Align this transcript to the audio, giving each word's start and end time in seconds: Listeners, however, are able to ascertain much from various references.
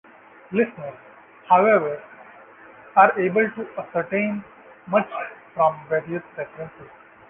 Listeners, 0.51 0.97
however, 1.47 2.01
are 2.95 3.19
able 3.19 3.47
to 3.51 3.67
ascertain 3.77 4.43
much 4.87 5.05
from 5.53 5.79
various 5.89 6.23
references. 6.35 6.89